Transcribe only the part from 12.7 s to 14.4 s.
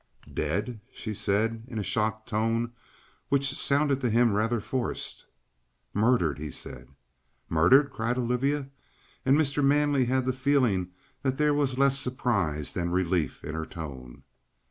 than relief in her tone.